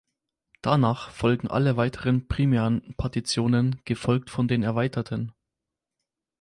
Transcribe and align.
Danach 0.63 1.11
folgen 1.11 1.47
alle 1.47 1.77
weiteren 1.77 2.27
primären 2.27 2.95
Partitionen 2.97 3.81
gefolgt 3.85 4.31
von 4.31 4.47
den 4.47 4.63
erweiterten. 4.63 5.31